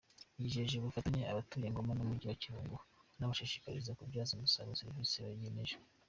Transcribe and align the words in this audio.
Yijeje 0.39 0.73
ubufatanye 0.77 1.21
abatuye 1.25 1.67
Ngoma 1.71 1.93
n’Umujyi 1.95 2.25
wa 2.27 2.37
Kibungo 2.41 2.75
anabashishikariza 3.15 3.95
kubyaza 3.99 4.31
umusaruro 4.33 4.77
serivisi 4.79 5.15
begerejwe. 5.25 5.81